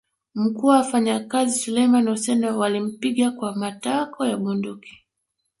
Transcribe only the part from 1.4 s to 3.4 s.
Suleiman Hussein walimpiga